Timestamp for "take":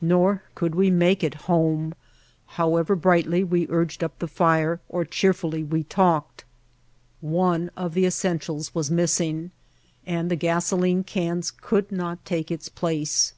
12.24-12.50